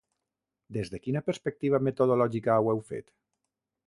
Des 0.77 0.89
de 0.93 0.99
quina 1.03 1.21
perspectiva 1.27 1.79
metodològica 1.89 2.57
ho 2.63 2.73
heu 2.73 2.81
fet? 2.89 3.13